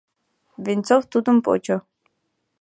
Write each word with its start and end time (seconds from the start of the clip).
Венцов 0.65 1.03
тудым 1.11 1.37
почо. 1.45 1.77